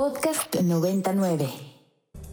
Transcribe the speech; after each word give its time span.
Podcast 0.00 0.56
99. 0.58 1.46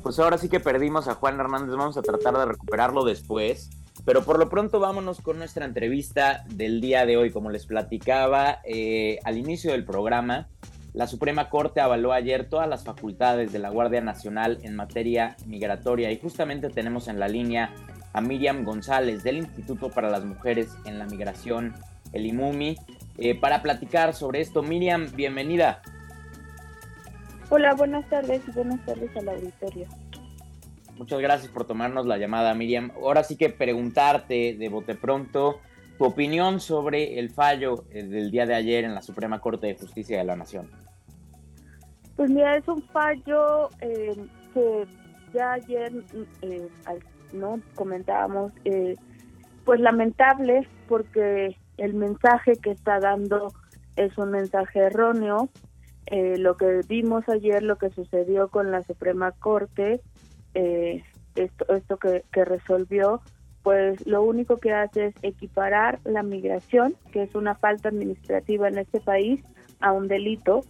Pues 0.01 0.17
ahora 0.19 0.37
sí 0.37 0.47
que 0.47 0.61
perdimos 0.61 1.09
a 1.09 1.15
Juan 1.15 1.37
Hernández, 1.37 1.75
vamos 1.75 1.97
a 1.97 2.01
tratar 2.01 2.37
de 2.37 2.45
recuperarlo 2.45 3.03
después. 3.03 3.71
Pero 4.05 4.23
por 4.23 4.39
lo 4.39 4.47
pronto 4.47 4.79
vámonos 4.79 5.19
con 5.19 5.37
nuestra 5.37 5.65
entrevista 5.65 6.45
del 6.47 6.79
día 6.79 7.05
de 7.05 7.17
hoy. 7.17 7.29
Como 7.29 7.49
les 7.49 7.65
platicaba 7.65 8.59
eh, 8.63 9.19
al 9.25 9.37
inicio 9.37 9.73
del 9.73 9.83
programa, 9.83 10.47
la 10.93 11.07
Suprema 11.07 11.49
Corte 11.49 11.81
avaló 11.81 12.13
ayer 12.13 12.47
todas 12.47 12.69
las 12.69 12.85
facultades 12.85 13.51
de 13.51 13.59
la 13.59 13.69
Guardia 13.69 13.99
Nacional 13.99 14.59
en 14.61 14.73
materia 14.73 15.35
migratoria 15.45 16.09
y 16.09 16.21
justamente 16.21 16.69
tenemos 16.69 17.09
en 17.09 17.19
la 17.19 17.27
línea 17.27 17.73
a 18.13 18.21
Miriam 18.21 18.63
González 18.63 19.23
del 19.23 19.39
Instituto 19.39 19.89
para 19.89 20.09
las 20.09 20.23
Mujeres 20.23 20.69
en 20.85 20.99
la 20.99 21.05
Migración, 21.05 21.75
el 22.13 22.27
IMUMI, 22.27 22.77
eh, 23.17 23.37
para 23.37 23.61
platicar 23.61 24.13
sobre 24.13 24.39
esto. 24.39 24.63
Miriam, 24.63 25.11
bienvenida. 25.13 25.81
Hola, 27.49 27.75
buenas 27.75 28.05
tardes 28.09 28.41
y 28.45 28.51
buenas 28.51 28.85
tardes 28.85 29.15
al 29.15 29.29
auditorio. 29.29 29.87
Muchas 30.97 31.19
gracias 31.21 31.49
por 31.49 31.65
tomarnos 31.65 32.05
la 32.05 32.17
llamada, 32.17 32.53
Miriam. 32.53 32.91
Ahora 32.95 33.23
sí 33.23 33.37
que 33.37 33.49
preguntarte 33.49 34.57
de 34.59 34.69
bote 34.69 34.95
pronto 34.95 35.61
tu 35.97 36.03
opinión 36.03 36.59
sobre 36.59 37.19
el 37.19 37.29
fallo 37.29 37.85
eh, 37.89 38.03
del 38.03 38.31
día 38.31 38.45
de 38.45 38.53
ayer 38.53 38.83
en 38.83 38.93
la 38.93 39.01
Suprema 39.01 39.39
Corte 39.39 39.67
de 39.67 39.75
Justicia 39.75 40.17
de 40.17 40.25
la 40.25 40.35
Nación. 40.35 40.69
Pues 42.17 42.29
mira, 42.29 42.57
es 42.57 42.67
un 42.67 42.81
fallo 42.89 43.69
eh, 43.79 44.13
que 44.53 44.85
ya 45.33 45.53
ayer 45.53 45.93
eh, 46.41 46.67
no 47.31 47.61
comentábamos, 47.75 48.51
pues 49.63 49.79
lamentable 49.79 50.67
porque 50.89 51.55
el 51.77 51.93
mensaje 51.93 52.53
que 52.61 52.71
está 52.71 52.99
dando 52.99 53.53
es 53.95 54.17
un 54.17 54.31
mensaje 54.31 54.79
erróneo 54.79 55.49
eh, 56.09 56.37
lo 56.37 56.55
que 56.55 56.81
vimos 56.87 57.27
ayer, 57.27 57.63
lo 57.63 57.77
que 57.77 57.89
sucedió 57.89 58.47
con 58.47 58.71
la 58.71 58.81
Suprema 58.83 59.33
Corte, 59.33 60.01
eh, 60.53 61.03
esto, 61.35 61.65
esto 61.75 61.97
que, 61.97 62.45
resolvió, 62.45 63.21
pues 63.61 64.07
lo 64.07 64.23
único 64.23 64.55
que 64.55 64.73
hace 64.73 65.07
es 65.07 65.15
equiparar 65.21 65.99
la 66.05 66.23
migración, 66.23 66.95
que 67.11 67.23
es 67.23 67.35
una 67.35 67.55
falta 67.55 67.89
administrativa 67.89 68.69
en 68.69 68.77
este 68.77 69.01
país, 69.01 69.41
a 69.81 69.91
un 69.91 70.07
delito. 70.07 70.61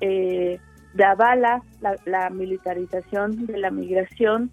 Eh, 0.00 0.60
de 0.94 1.04
avala 1.04 1.62
la, 1.80 1.96
la 2.06 2.30
militarización 2.30 3.46
de 3.46 3.58
la 3.58 3.70
migración 3.70 4.50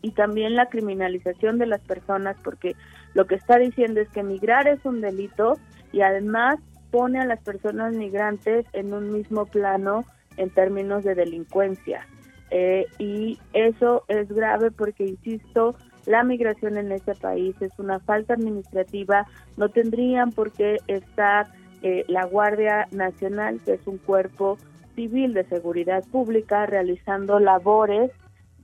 y 0.00 0.12
también 0.12 0.54
la 0.54 0.68
criminalización 0.68 1.58
de 1.58 1.66
las 1.66 1.80
personas, 1.80 2.36
porque 2.44 2.76
lo 3.14 3.26
que 3.26 3.34
está 3.34 3.58
diciendo 3.58 4.00
es 4.00 4.08
que 4.10 4.22
migrar 4.22 4.68
es 4.68 4.84
un 4.84 5.00
delito 5.00 5.54
y 5.92 6.02
además 6.02 6.60
pone 6.90 7.20
a 7.20 7.24
las 7.24 7.40
personas 7.40 7.94
migrantes 7.94 8.66
en 8.72 8.92
un 8.92 9.12
mismo 9.12 9.46
plano 9.46 10.04
en 10.36 10.50
términos 10.50 11.04
de 11.04 11.14
delincuencia. 11.14 12.06
Eh, 12.50 12.86
y 12.98 13.38
eso 13.52 14.04
es 14.08 14.28
grave 14.28 14.70
porque, 14.70 15.04
insisto, 15.04 15.74
la 16.04 16.22
migración 16.22 16.78
en 16.78 16.92
este 16.92 17.14
país 17.14 17.56
es 17.60 17.72
una 17.78 17.98
falta 17.98 18.34
administrativa, 18.34 19.26
no 19.56 19.68
tendrían 19.68 20.30
por 20.30 20.52
qué 20.52 20.78
estar 20.86 21.48
eh, 21.82 22.04
la 22.08 22.24
Guardia 22.24 22.86
Nacional, 22.92 23.60
que 23.64 23.74
es 23.74 23.86
un 23.86 23.98
cuerpo 23.98 24.58
civil 24.94 25.34
de 25.34 25.44
seguridad 25.44 26.04
pública, 26.10 26.66
realizando 26.66 27.38
labores 27.40 28.12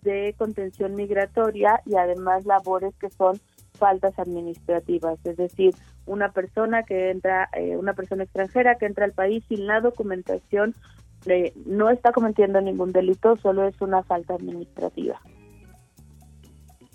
de 0.03 0.35
contención 0.39 0.95
migratoria 0.95 1.81
y 1.85 1.97
además 1.97 2.45
labores 2.47 2.95
que 2.97 3.11
son 3.11 3.41
faltas 3.83 4.17
administrativas, 4.17 5.19
es 5.25 5.37
decir, 5.37 5.75
una 6.07 6.31
persona 6.31 6.85
que 6.85 7.11
entra, 7.11 7.49
eh, 7.53 7.77
una 7.77 7.95
persona 7.95 8.23
extranjera 8.23 8.77
que 8.77 8.87
entra 8.87 9.05
al 9.05 9.13
país 9.13 9.43
sin 9.49 9.67
la 9.67 9.81
documentación, 9.81 10.77
eh, 11.27 11.53
no 11.67 11.91
está 11.91 12.13
cometiendo 12.13 12.61
ningún 12.61 12.93
delito, 12.93 13.37
solo 13.39 13.67
es 13.67 13.81
una 13.81 14.05
falta 14.05 14.35
administrativa. 14.35 15.21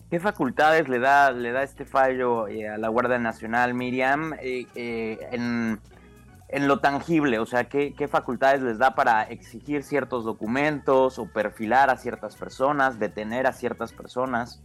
¿Qué 0.10 0.22
facultades 0.22 0.88
le 0.88 1.00
da, 1.00 1.34
le 1.34 1.52
da 1.52 1.64
este 1.64 1.84
fallo 1.84 2.48
eh, 2.48 2.70
a 2.70 2.78
la 2.78 2.88
Guardia 2.88 3.20
Nacional, 3.20 3.74
Miriam, 3.74 4.34
en, 4.40 5.82
en, 6.48 6.68
lo 6.70 6.80
tangible? 6.80 7.40
O 7.40 7.46
sea, 7.46 7.66
¿qué, 7.66 7.94
¿qué 7.96 8.08
facultades 8.08 8.62
les 8.62 8.78
da 8.78 8.96
para 8.96 9.24
exigir 9.24 9.84
ciertos 9.84 10.24
documentos 10.24 11.20
o 11.20 11.26
perfilar 11.26 11.90
a 11.90 11.98
ciertas 11.98 12.38
personas, 12.38 12.98
detener 12.98 13.46
a 13.46 13.52
ciertas 13.52 13.92
personas? 13.92 14.64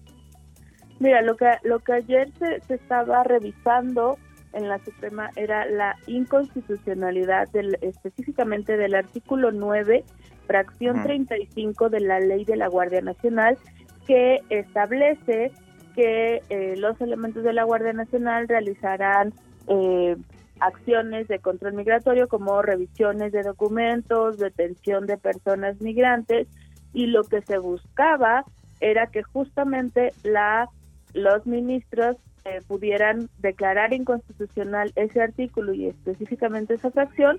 Mira, 0.99 1.23
lo 1.23 1.37
que, 1.37 1.47
lo 1.63 1.81
que 1.81 1.93
ayer 1.95 2.31
se, 2.39 2.61
se 2.61 2.75
estaba 2.75 3.25
revisando 3.25 4.19
en 4.53 4.69
la 4.69 4.79
Suprema 4.79 5.31
era 5.37 5.67
la 5.67 5.97
inconstitucionalidad 6.07 7.49
del, 7.51 7.79
específicamente 7.81 8.77
del 8.77 8.95
artículo 8.95 9.51
9, 9.51 10.05
fracción 10.47 11.03
35 11.03 11.89
de 11.89 12.01
la 12.01 12.21
ley 12.21 12.45
de 12.45 12.57
la 12.57 12.69
Guardia 12.69 13.01
Nacional, 13.01 13.59
que 14.07 14.41
establece 14.51 15.53
que 15.95 16.43
eh, 16.49 16.75
los 16.77 17.01
elementos 17.01 17.45
de 17.45 17.53
la 17.53 17.65
Guardia 17.65 17.93
Nacional 17.93 18.49
realizarán 18.49 19.33
eh, 19.69 20.17
acciones 20.61 21.29
de 21.29 21.39
control 21.39 21.75
migratorio 21.75 22.29
como 22.29 22.63
revisiones 22.63 23.33
de 23.33 23.43
documentos, 23.43 24.39
detención 24.39 25.07
de 25.07 25.19
personas 25.19 25.81
migrantes 25.81 26.49
y 26.93 27.07
lo 27.07 27.25
que 27.25 27.43
se 27.43 27.59
buscaba 27.59 28.45
era 28.81 29.07
que 29.07 29.23
justamente 29.23 30.13
la 30.23 30.69
los 31.15 31.47
ministros 31.47 32.17
eh, 32.45 32.61
pudieran 32.67 33.29
declarar 33.39 33.93
inconstitucional 33.93 34.93
ese 34.97 35.23
artículo 35.23 35.73
y 35.73 35.87
específicamente 35.87 36.75
esa 36.75 36.91
fracción 36.91 37.39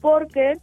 porque 0.00 0.58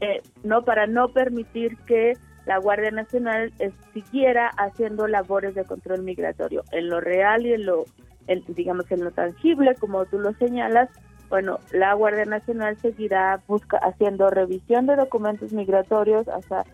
eh, 0.00 0.22
no 0.42 0.64
para 0.64 0.86
no 0.86 1.08
permitir 1.08 1.76
que 1.86 2.14
la 2.46 2.58
Guardia 2.58 2.90
Nacional 2.90 3.52
siguiera 3.92 4.48
haciendo 4.48 5.06
labores 5.06 5.54
de 5.54 5.64
control 5.64 6.02
migratorio. 6.02 6.62
En 6.72 6.88
lo 6.88 7.00
real 7.00 7.46
y 7.46 7.54
en 7.54 7.66
lo 7.66 7.84
digamos 8.48 8.90
en 8.90 9.04
lo 9.04 9.10
tangible 9.10 9.74
como 9.74 10.06
tú 10.06 10.18
lo 10.18 10.32
señalas 10.34 10.88
bueno 11.28 11.58
la 11.72 11.92
Guardia 11.92 12.24
Nacional 12.24 12.78
seguirá 12.78 13.42
busca 13.46 13.76
haciendo 13.76 14.30
revisión 14.30 14.86
de 14.86 14.96
documentos 14.96 15.52
migratorios 15.52 16.26
hasta 16.28 16.64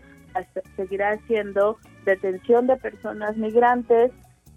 seguirá 0.77 1.09
haciendo 1.09 1.77
detención 2.05 2.67
de 2.67 2.77
personas 2.77 3.35
migrantes 3.35 4.13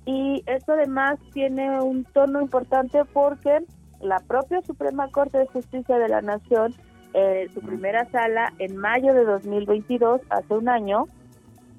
y 0.07 0.43
esto 0.47 0.73
además 0.73 1.19
tiene 1.33 1.81
un 1.81 2.05
tono 2.05 2.41
importante 2.41 3.05
porque 3.13 3.61
la 4.01 4.19
propia 4.21 4.61
Suprema 4.63 5.09
Corte 5.09 5.39
de 5.39 5.47
Justicia 5.47 5.99
de 5.99 6.09
la 6.09 6.21
Nación, 6.21 6.75
eh, 7.15 7.49
su 7.55 7.61
primera 7.61 8.05
sala, 8.11 8.53
en 8.59 8.77
mayo 8.77 9.15
de 9.15 9.25
2022, 9.25 10.21
hace 10.29 10.55
un 10.55 10.69
año, 10.69 11.07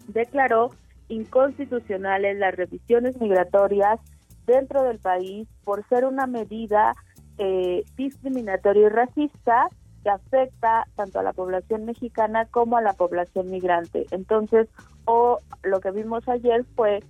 declaró 0.08 0.72
inconstitucionales 1.08 2.38
las 2.38 2.56
revisiones 2.56 3.20
migratorias 3.22 4.00
dentro 4.48 4.84
del 4.84 5.00
país 5.00 5.48
por 5.64 5.88
ser 5.88 6.06
una 6.06 6.26
medida 6.26 6.94
eh, 7.38 7.84
discriminatoria 7.96 8.88
y 8.88 8.90
racista 8.90 9.68
que 10.04 10.10
afecta 10.10 10.88
tanto 10.96 11.20
a 11.20 11.24
la 11.24 11.34
población 11.34 11.86
mexicana 11.86 12.46
como 12.46 12.78
a 12.78 12.82
la 12.82 12.94
población 12.94 13.50
migrante. 13.50 14.06
Entonces, 14.12 14.68
o 15.06 15.40
lo 15.64 15.80
que 15.80 15.92
vimos 15.92 16.28
ayer 16.28 16.64
fue 16.76 17.04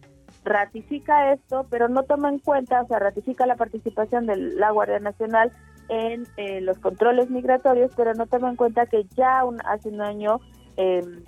ratifica 0.46 1.34
esto, 1.34 1.66
pero 1.70 1.90
no 1.90 2.04
toma 2.04 2.30
en 2.30 2.40
cuenta, 2.40 2.82
o 2.82 2.88
sea, 2.88 3.00
ratifica 3.00 3.46
la 3.46 3.56
participación 3.56 4.28
de 4.28 4.38
la 4.38 4.72
Guardia 4.72 5.00
Nacional 5.00 5.52
en 5.90 6.26
eh, 6.38 6.62
los 6.62 6.78
controles 6.80 7.30
migratorios, 7.30 7.92
pero 7.98 8.14
no 8.14 8.28
toma 8.28 8.50
en 8.50 8.56
cuenta 8.56 8.86
que 8.86 9.06
ya 9.16 9.44
hace 9.66 9.90
un 9.90 10.02
año, 10.02 10.40
em, 10.78 11.24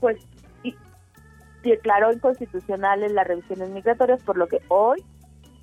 pues, 0.00 0.26
declaró 1.62 2.10
inconstitucionales 2.12 3.12
las 3.12 3.26
revisiones 3.26 3.68
migratorias, 3.70 4.22
por 4.22 4.38
lo 4.38 4.46
que 4.46 4.60
hoy 4.68 5.04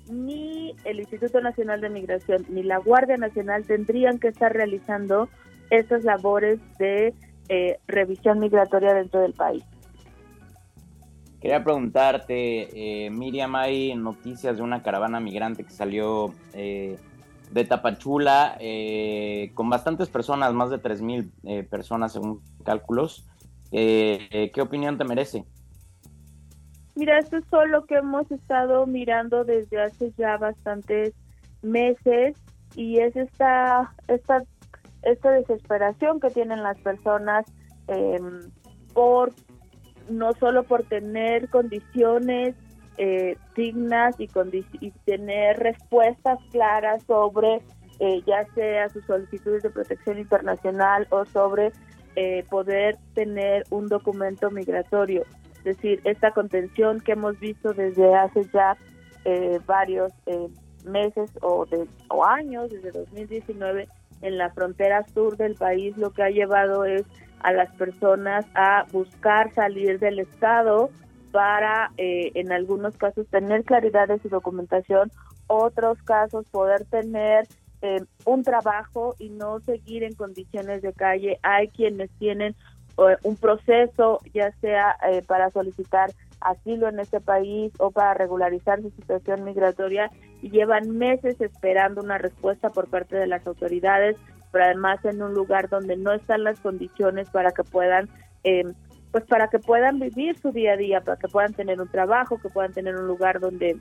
ni 0.08 0.74
el 0.84 1.00
Instituto 1.00 1.40
Nacional 1.40 1.80
de 1.80 1.90
Migración 1.90 2.46
ni 2.48 2.62
la 2.62 2.78
Guardia 2.78 3.16
Nacional 3.16 3.66
tendrían 3.66 4.18
que 4.18 4.28
estar 4.28 4.52
realizando 4.52 5.28
estas 5.70 6.04
labores 6.04 6.60
de 6.78 7.14
eh, 7.48 7.78
revisión 7.86 8.38
migratoria 8.38 8.94
dentro 8.94 9.20
del 9.20 9.34
país. 9.34 9.64
Quería 11.40 11.62
preguntarte, 11.62 13.06
eh, 13.06 13.10
Miriam, 13.10 13.54
hay 13.54 13.94
noticias 13.94 14.56
de 14.56 14.62
una 14.62 14.82
caravana 14.82 15.20
migrante 15.20 15.64
que 15.64 15.70
salió 15.70 16.34
eh, 16.52 16.98
de 17.52 17.64
Tapachula 17.64 18.56
eh, 18.58 19.52
con 19.54 19.70
bastantes 19.70 20.08
personas, 20.08 20.52
más 20.52 20.70
de 20.70 20.82
3.000 20.82 21.30
eh, 21.44 21.62
personas 21.62 22.12
según 22.12 22.42
cálculos. 22.64 23.26
¿Qué 23.70 24.60
opinión 24.60 24.96
te 24.98 25.04
merece? 25.04 25.44
Mira, 26.96 27.18
esto 27.18 27.36
es 27.36 27.44
solo 27.50 27.84
que 27.86 27.96
hemos 27.96 28.28
estado 28.32 28.86
mirando 28.86 29.44
desde 29.44 29.80
hace 29.80 30.12
ya 30.16 30.36
bastantes 30.38 31.14
meses 31.62 32.36
y 32.74 32.98
es 32.98 33.14
esta, 33.14 33.94
esta, 34.08 34.42
esta 35.02 35.30
desesperación 35.30 36.18
que 36.18 36.30
tienen 36.30 36.62
las 36.62 36.78
personas 36.80 37.46
em, 37.86 38.50
por 38.94 39.32
no 40.10 40.32
solo 40.34 40.62
por 40.62 40.84
tener 40.84 41.48
condiciones 41.48 42.54
eh, 42.96 43.36
dignas 43.54 44.16
y, 44.18 44.28
tener 45.04 45.58
respuestas 45.58 46.38
claras 46.50 47.02
sobre 47.04 47.62
eh, 48.00 48.22
ya 48.26 48.44
sea 48.54 48.88
sus 48.88 49.04
solicitudes 49.04 49.62
de 49.62 49.70
protección 49.70 50.18
internacional 50.18 51.06
o 51.10 51.24
sobre 51.24 51.72
eh, 52.20 52.44
poder 52.50 52.96
tener 53.14 53.64
un 53.70 53.86
documento 53.86 54.50
migratorio. 54.50 55.24
Es 55.58 55.64
decir, 55.64 56.00
esta 56.02 56.32
contención 56.32 57.00
que 57.00 57.12
hemos 57.12 57.38
visto 57.38 57.72
desde 57.72 58.12
hace 58.14 58.44
ya 58.52 58.76
eh, 59.24 59.60
varios 59.66 60.12
eh, 60.26 60.48
meses 60.84 61.30
o, 61.42 61.64
de, 61.66 61.86
o 62.08 62.24
años, 62.24 62.70
desde 62.70 62.90
2019, 62.90 63.88
en 64.22 64.36
la 64.36 64.50
frontera 64.50 65.06
sur 65.14 65.36
del 65.36 65.54
país, 65.54 65.96
lo 65.96 66.10
que 66.10 66.24
ha 66.24 66.30
llevado 66.30 66.84
es 66.84 67.04
a 67.40 67.52
las 67.52 67.70
personas 67.76 68.46
a 68.54 68.84
buscar 68.92 69.52
salir 69.54 69.98
del 69.98 70.18
Estado 70.18 70.90
para, 71.32 71.92
en 71.98 72.52
algunos 72.52 72.96
casos, 72.96 73.26
tener 73.28 73.64
claridad 73.64 74.08
de 74.08 74.18
su 74.18 74.28
documentación, 74.28 75.10
otros 75.46 76.02
casos 76.02 76.46
poder 76.50 76.84
tener 76.86 77.46
eh, 77.80 78.04
un 78.24 78.42
trabajo 78.42 79.14
y 79.20 79.28
no 79.28 79.60
seguir 79.60 80.02
en 80.02 80.14
condiciones 80.14 80.82
de 80.82 80.92
calle. 80.92 81.38
Hay 81.42 81.68
quienes 81.68 82.10
tienen 82.18 82.56
eh, 82.98 83.16
un 83.22 83.36
proceso, 83.36 84.20
ya 84.34 84.50
sea 84.60 84.96
eh, 85.08 85.22
para 85.22 85.50
solicitar 85.50 86.10
asilo 86.40 86.88
en 86.88 86.98
este 86.98 87.20
país 87.20 87.72
o 87.78 87.92
para 87.92 88.14
regularizar 88.14 88.82
su 88.82 88.90
situación 88.90 89.44
migratoria 89.44 90.10
y 90.42 90.50
llevan 90.50 90.90
meses 90.98 91.40
esperando 91.40 92.00
una 92.00 92.18
respuesta 92.18 92.70
por 92.70 92.88
parte 92.88 93.14
de 93.14 93.28
las 93.28 93.46
autoridades, 93.46 94.16
pero 94.52 94.64
además 94.64 95.04
en 95.04 95.22
un 95.22 95.34
lugar 95.34 95.68
donde 95.68 95.96
no 95.96 96.12
están 96.12 96.44
las 96.44 96.60
condiciones 96.60 97.28
para 97.30 97.52
que 97.52 97.64
puedan 97.64 98.08
pues 99.12 99.24
para 99.24 99.48
que 99.48 99.58
puedan 99.58 99.98
vivir 99.98 100.38
su 100.38 100.52
día 100.52 100.72
a 100.72 100.76
día, 100.76 101.00
para 101.00 101.18
que 101.18 101.28
puedan 101.28 101.52
tener 101.52 101.80
un 101.80 101.88
trabajo, 101.88 102.38
que 102.38 102.48
puedan 102.48 102.72
tener 102.72 102.96
un 102.96 103.06
lugar 103.06 103.40
donde 103.40 103.76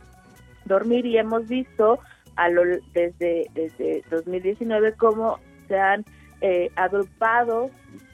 dormir 0.66 1.06
y 1.06 1.18
hemos 1.18 1.48
visto 1.48 2.00
a 2.36 2.50
lo, 2.50 2.64
desde, 2.94 3.48
desde 3.54 4.04
2019 4.10 4.94
cómo 4.94 5.40
se 5.68 5.78
han 5.78 6.06
eh, 6.42 6.70
agrupado 6.76 7.70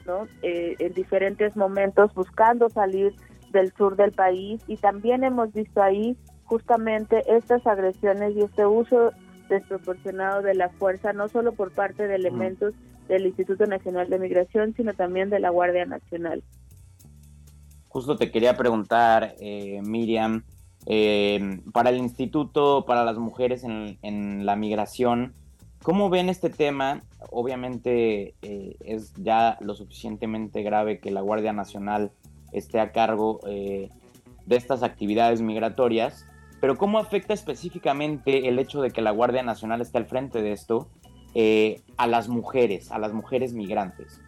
¿no? 0.06 0.26
Eh, 0.42 0.76
en 0.78 0.92
diferentes 0.92 1.56
momentos 1.56 2.14
buscando 2.14 2.68
salir 2.68 3.14
del 3.52 3.72
sur 3.74 3.96
del 3.96 4.12
país 4.12 4.62
y 4.66 4.76
también 4.76 5.24
hemos 5.24 5.52
visto 5.52 5.82
ahí 5.82 6.16
justamente 6.44 7.22
estas 7.26 7.66
agresiones 7.66 8.34
y 8.36 8.42
este 8.42 8.66
uso 8.66 9.12
desproporcionado 9.48 10.42
de 10.42 10.54
la 10.54 10.68
fuerza, 10.70 11.12
no 11.12 11.28
solo 11.28 11.52
por 11.52 11.72
parte 11.72 12.06
de 12.06 12.14
elementos 12.16 12.74
del 13.08 13.26
Instituto 13.26 13.66
Nacional 13.66 14.08
de 14.08 14.18
Migración, 14.18 14.74
sino 14.74 14.94
también 14.94 15.30
de 15.30 15.40
la 15.40 15.50
Guardia 15.50 15.84
Nacional. 15.84 16.42
Justo 17.88 18.16
te 18.16 18.30
quería 18.30 18.56
preguntar, 18.56 19.34
eh, 19.38 19.80
Miriam, 19.82 20.42
eh, 20.86 21.60
para 21.72 21.90
el 21.90 21.96
Instituto 21.96 22.84
para 22.86 23.04
las 23.04 23.16
Mujeres 23.16 23.64
en, 23.64 24.44
la 24.44 24.56
Migración, 24.56 25.32
¿cómo 25.82 26.10
ven 26.10 26.28
este 26.28 26.50
tema? 26.50 27.02
Obviamente 27.30 28.34
eh, 28.42 28.76
es 28.80 29.14
ya 29.14 29.56
lo 29.60 29.74
suficientemente 29.74 30.62
grave 30.62 30.98
que 30.98 31.10
la 31.10 31.22
Guardia 31.22 31.52
Nacional 31.52 32.12
esté 32.52 32.80
a 32.80 32.92
cargo 32.92 33.40
eh, 33.46 33.88
de 34.44 34.56
estas 34.56 34.82
actividades 34.82 35.40
migratorias, 35.40 36.26
pero 36.64 36.78
¿cómo 36.78 36.98
afecta 36.98 37.34
específicamente 37.34 38.48
el 38.48 38.58
hecho 38.58 38.80
de 38.80 38.90
que 38.90 39.02
la 39.02 39.10
Guardia 39.10 39.42
Nacional 39.42 39.82
esté 39.82 39.98
al 39.98 40.06
frente 40.06 40.40
de 40.40 40.52
esto 40.52 40.88
a 41.98 42.06
las 42.06 42.30
mujeres, 42.30 42.90
a 42.90 42.98
las 42.98 43.12
mujeres 43.12 43.52
migrantes? 43.52 44.18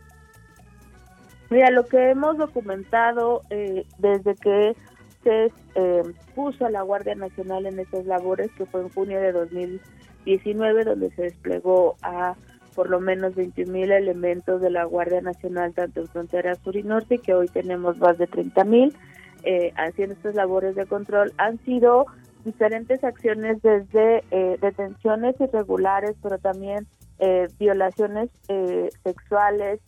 Mira, 1.49 1.71
lo 1.71 1.87
que 1.87 2.11
hemos 2.11 2.37
documentado 2.37 3.41
desde 3.49 4.35
que 4.35 4.77
eh, 5.25 6.03
puso 6.35 6.67
a 6.67 6.71
la 6.71 6.83
Guardia 6.83 7.15
Nacional 7.15 7.65
en 7.65 7.79
estas 7.79 8.05
labores, 8.05 8.50
que 8.53 8.67
fue 8.67 8.82
en 8.82 8.91
junio 8.91 9.19
de 9.19 9.32
2019, 9.32 10.85
donde 10.85 11.09
se 11.12 11.23
desplegó 11.23 11.97
a 12.03 12.35
por 12.75 12.91
lo 12.91 13.00
menos 13.00 13.35
21 13.35 13.73
mil 13.73 13.91
elementos 13.93 14.61
de 14.61 14.69
la 14.69 14.85
Guardia 14.85 15.23
Nacional, 15.23 15.73
tanto 15.73 16.00
en 16.00 16.09
frontera 16.09 16.55
sur 16.56 16.77
y 16.77 16.82
norte, 16.82 17.17
que 17.17 17.32
hoy 17.32 17.49
tenemos 17.49 17.97
más 17.97 18.19
de 18.19 18.27
30 18.27 18.65
mil, 18.65 18.94
eh, 19.43 19.73
haciendo 19.77 20.15
estas 20.15 20.35
labores 20.35 20.77
de 20.77 20.85
control. 20.85 21.32
Han 21.39 21.59
sido 21.65 22.05
diferentes 22.46 23.04
acciones 23.04 23.60
desde 23.60 24.25
eh, 24.31 24.56
detenciones 24.62 25.38
irregulares, 25.38 26.16
pero 26.22 26.38
también 26.38 26.87
eh, 27.19 27.48
violaciones 27.58 28.31
sexuales, 29.02 29.81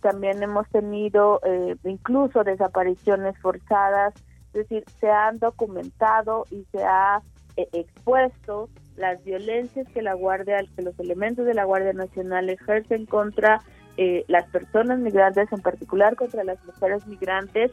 también 0.00 0.42
hemos 0.42 0.68
tenido 0.70 1.40
incluso 1.84 2.42
desapariciones 2.42 3.38
forzadas, 3.38 4.12
es 4.48 4.68
decir, 4.68 4.84
se 4.98 5.08
han 5.08 5.38
documentado 5.38 6.44
y 6.50 6.64
se 6.72 6.82
ha 6.82 7.22
eh, 7.56 7.68
expuesto 7.72 8.68
las 8.96 9.22
violencias 9.24 9.86
que 9.94 10.02
la 10.02 10.14
Guardia, 10.14 10.64
que 10.74 10.82
los 10.82 10.98
elementos 10.98 11.46
de 11.46 11.54
la 11.54 11.64
Guardia 11.64 11.92
Nacional 11.92 12.50
ejercen 12.50 13.06
contra 13.06 13.60
eh, 13.96 14.24
las 14.26 14.48
personas 14.50 14.98
migrantes, 14.98 15.52
en 15.52 15.60
particular 15.60 16.16
contra 16.16 16.42
las 16.42 16.64
mujeres 16.64 17.06
migrantes, 17.06 17.70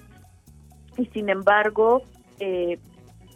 y 0.97 1.05
sin 1.07 1.29
embargo 1.29 2.03
eh, 2.39 2.77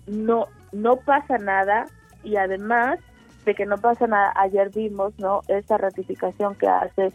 no 0.07 0.47
no 0.71 0.97
pasa 0.97 1.37
nada 1.37 1.85
y 2.23 2.35
además 2.35 2.99
de 3.45 3.55
que 3.55 3.65
no 3.65 3.77
pasa 3.77 4.07
nada, 4.07 4.33
ayer 4.35 4.71
vimos 4.71 5.17
no 5.19 5.41
esta 5.47 5.77
ratificación 5.77 6.55
que 6.55 6.67
hace 6.67 7.13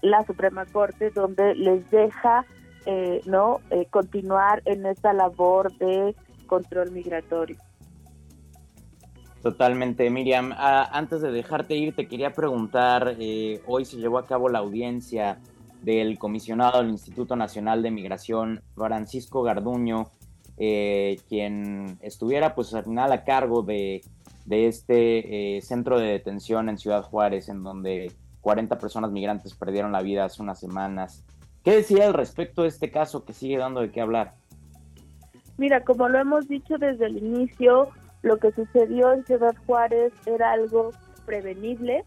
la 0.00 0.24
Suprema 0.26 0.66
Corte 0.66 1.10
donde 1.10 1.54
les 1.54 1.88
deja 1.92 2.44
eh, 2.84 3.20
no 3.26 3.60
eh, 3.70 3.86
continuar 3.90 4.60
en 4.64 4.86
esta 4.86 5.12
labor 5.12 5.72
de 5.78 6.16
control 6.46 6.90
migratorio. 6.90 7.56
Totalmente, 9.40 10.08
Miriam. 10.10 10.52
Ah, 10.56 10.88
antes 10.92 11.20
de 11.20 11.30
dejarte 11.30 11.76
ir, 11.76 11.94
te 11.94 12.08
quería 12.08 12.32
preguntar, 12.32 13.16
eh, 13.18 13.60
hoy 13.66 13.84
se 13.84 13.98
llevó 13.98 14.18
a 14.18 14.26
cabo 14.26 14.48
la 14.48 14.58
audiencia 14.58 15.38
del 15.82 16.18
comisionado 16.18 16.80
del 16.80 16.90
Instituto 16.90 17.36
Nacional 17.36 17.82
de 17.82 17.90
Migración, 17.90 18.62
Francisco 18.74 19.42
Garduño, 19.42 20.10
quien 21.28 21.98
estuviera 22.02 22.54
pues 22.54 22.72
al 22.74 22.84
final 22.84 23.12
a 23.12 23.24
cargo 23.24 23.62
de, 23.62 24.02
de 24.46 24.66
este 24.68 25.60
centro 25.62 25.98
de 25.98 26.06
detención 26.06 26.68
en 26.68 26.78
Ciudad 26.78 27.02
Juárez, 27.02 27.48
en 27.48 27.62
donde 27.62 28.12
40 28.42 28.78
personas 28.78 29.10
migrantes 29.10 29.54
perdieron 29.54 29.92
la 29.92 30.02
vida 30.02 30.24
hace 30.24 30.42
unas 30.42 30.60
semanas. 30.60 31.24
¿Qué 31.64 31.76
decía 31.76 32.06
al 32.06 32.14
respecto 32.14 32.62
de 32.62 32.68
este 32.68 32.90
caso 32.90 33.24
que 33.24 33.32
sigue 33.32 33.56
dando 33.56 33.80
de 33.80 33.90
qué 33.90 34.00
hablar? 34.00 34.34
Mira, 35.56 35.84
como 35.84 36.08
lo 36.08 36.18
hemos 36.18 36.48
dicho 36.48 36.76
desde 36.76 37.06
el 37.06 37.18
inicio, 37.18 37.88
lo 38.22 38.38
que 38.38 38.52
sucedió 38.52 39.12
en 39.12 39.24
Ciudad 39.24 39.54
Juárez 39.66 40.12
era 40.26 40.52
algo 40.52 40.90
prevenible 41.24 42.04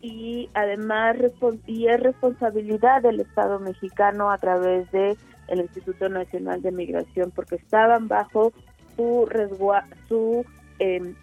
y 0.00 0.48
además 0.54 1.16
y 1.66 1.86
es 1.86 2.00
responsabilidad 2.00 3.02
del 3.02 3.20
Estado 3.20 3.60
mexicano 3.60 4.30
a 4.30 4.38
través 4.38 4.90
de 4.90 5.18
el 5.50 5.60
Instituto 5.60 6.08
Nacional 6.08 6.62
de 6.62 6.72
Migración 6.72 7.30
porque 7.30 7.56
estaban 7.56 8.08
bajo 8.08 8.52
su 8.96 9.28
su 10.08 10.44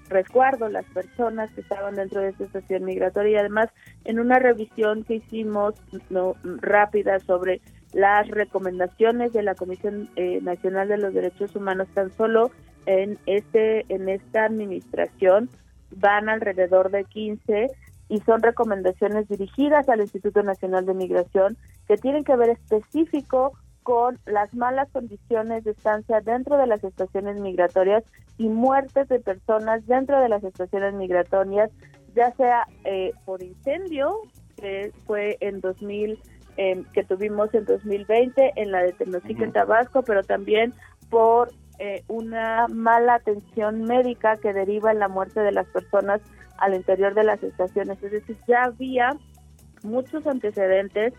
resguardo 0.10 0.70
las 0.70 0.86
personas 0.86 1.52
que 1.54 1.62
estaban 1.62 1.96
dentro 1.96 2.22
de 2.22 2.30
esta 2.30 2.44
estación 2.44 2.86
migratoria. 2.86 3.32
Y 3.32 3.36
además 3.38 3.70
en 4.06 4.20
una 4.20 4.40
revisión 4.40 5.04
que 5.04 5.16
hicimos 5.16 5.74
no, 6.10 6.36
rápida 6.44 7.20
sobre 7.20 7.62
las 7.94 8.28
recomendaciones 8.28 9.34
de 9.34 9.44
la 9.44 9.56
Comisión 9.56 10.10
eh, 10.16 10.40
Nacional 10.42 10.88
de 10.90 10.98
los 10.98 11.14
Derechos 11.14 11.56
Humanos 11.56 11.88
tan 11.94 12.12
solo 12.16 12.52
en 12.86 13.18
este 13.26 13.86
en 13.94 14.10
esta 14.10 14.46
administración 14.46 15.50
van 15.92 16.30
alrededor 16.30 16.92
de 16.92 17.06
15 17.06 17.68
y 18.10 18.20
son 18.22 18.42
recomendaciones 18.42 19.28
dirigidas 19.28 19.90
al 19.90 20.02
Instituto 20.02 20.44
Nacional 20.44 20.86
de 20.86 20.94
Migración 20.94 21.58
que 21.88 21.98
tienen 21.98 22.24
que 22.24 22.36
ver 22.36 22.50
específico 22.50 23.54
con 23.88 24.20
las 24.26 24.54
malas 24.54 24.90
condiciones 24.92 25.64
de 25.64 25.72
estancia 25.72 26.20
dentro 26.20 26.58
de 26.58 26.68
las 26.68 26.84
estaciones 26.84 27.40
migratorias 27.40 28.04
y 28.38 28.50
muertes 28.50 29.08
de 29.08 29.22
personas 29.22 29.88
dentro 29.88 30.20
de 30.20 30.28
las 30.28 30.44
estaciones 30.44 30.94
migratorias, 30.94 31.72
ya 32.14 32.34
sea 32.34 32.68
eh, 32.84 33.14
por 33.24 33.42
incendio, 33.42 34.24
que 34.58 34.92
fue 35.06 35.38
en 35.40 35.62
2000, 35.62 36.20
em, 36.58 36.84
que 36.92 37.06
tuvimos 37.06 37.54
en 37.54 37.64
2020 37.64 38.52
en 38.58 38.74
la 38.74 38.84
de 38.84 38.92
Tenosique, 38.92 39.46
en 39.46 39.54
Tabasco, 39.54 40.04
pero 40.04 40.22
también 40.22 40.74
por 41.10 41.54
eh, 41.80 42.04
una 42.10 42.68
mala 42.68 43.14
atención 43.14 43.84
médica 43.84 44.36
que 44.36 44.52
deriva 44.52 44.92
en 44.92 45.00
la 45.00 45.08
muerte 45.08 45.40
de 45.40 45.54
las 45.54 45.68
personas 45.68 46.20
al 46.58 46.74
interior 46.74 47.14
de 47.14 47.24
las 47.24 47.42
estaciones. 47.42 48.04
Es 48.04 48.12
decir, 48.12 48.38
ya 48.50 48.66
había 48.66 49.16
muchos 49.82 50.28
antecedentes 50.28 51.14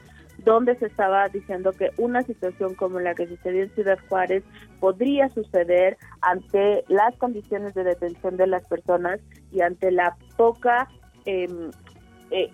donde 0.45 0.77
se 0.77 0.87
estaba 0.87 1.29
diciendo 1.29 1.73
que 1.73 1.91
una 1.97 2.23
situación 2.23 2.75
como 2.75 3.01
la 3.01 3.15
que 3.15 3.27
sucedió 3.27 3.65
en 3.65 3.75
Ciudad 3.75 3.99
Juárez 4.09 4.45
podría 4.81 5.29
suceder 5.31 5.97
ante 6.21 6.85
las 6.89 7.17
condiciones 7.17 7.75
de 7.75 7.85
detención 7.85 8.37
de 8.37 8.47
las 8.47 8.65
personas 8.67 9.21
y 9.51 9.61
ante 9.61 9.91
la 9.91 10.17
poca 10.37 10.89
em, 11.25 11.71
eh, 12.31 12.51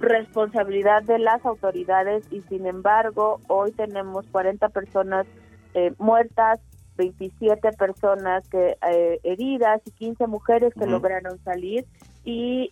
responsabilidad 0.00 1.02
de 1.02 1.18
las 1.18 1.44
autoridades. 1.44 2.24
Y 2.30 2.42
sin 2.42 2.66
embargo 2.66 3.40
hoy 3.48 3.72
tenemos 3.72 4.26
40 4.26 4.68
personas 4.68 5.26
eh, 5.74 5.92
muertas, 5.98 6.60
27 6.98 7.72
personas 7.72 8.46
que 8.48 8.76
eh, 8.90 9.20
heridas 9.22 9.80
y 9.86 9.92
15 9.92 10.26
mujeres 10.26 10.74
que 10.74 10.86
lograron 10.86 11.38
salir. 11.42 11.86
Y 12.24 12.70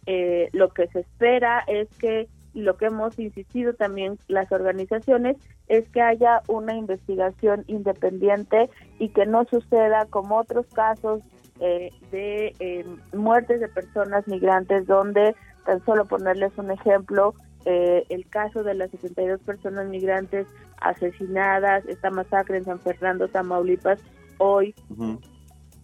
lo 0.52 0.68
que 0.68 0.86
se 0.88 1.00
espera 1.00 1.64
es 1.66 1.88
que 1.98 2.28
y 2.56 2.62
lo 2.62 2.78
que 2.78 2.86
hemos 2.86 3.18
insistido 3.18 3.74
también 3.74 4.18
las 4.28 4.50
organizaciones 4.50 5.36
es 5.68 5.86
que 5.90 6.00
haya 6.00 6.40
una 6.48 6.74
investigación 6.74 7.64
independiente 7.66 8.70
y 8.98 9.10
que 9.10 9.26
no 9.26 9.44
suceda 9.44 10.06
como 10.06 10.38
otros 10.38 10.66
casos 10.68 11.20
eh, 11.60 11.90
de 12.10 12.54
eh, 12.58 12.86
muertes 13.12 13.60
de 13.60 13.68
personas 13.68 14.26
migrantes 14.26 14.86
donde 14.86 15.36
tan 15.66 15.84
solo 15.84 16.06
ponerles 16.06 16.56
un 16.56 16.70
ejemplo 16.70 17.34
eh, 17.66 18.04
el 18.08 18.26
caso 18.26 18.62
de 18.62 18.72
las 18.72 18.90
72 18.90 19.38
personas 19.42 19.86
migrantes 19.88 20.46
asesinadas 20.80 21.84
esta 21.84 22.10
masacre 22.10 22.56
en 22.56 22.64
San 22.64 22.80
Fernando 22.80 23.28
Tamaulipas 23.28 24.00
hoy 24.38 24.74